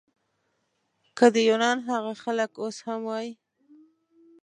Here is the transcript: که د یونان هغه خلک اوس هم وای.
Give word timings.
که 1.17 1.25
د 1.33 1.35
یونان 1.49 1.77
هغه 1.89 2.13
خلک 2.23 2.51
اوس 2.63 2.77
هم 2.87 3.01
وای. 3.09 3.27